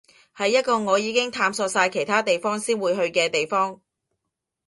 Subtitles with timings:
[0.35, 3.79] 係一個我已經探索晒其他地方先會去嘅地方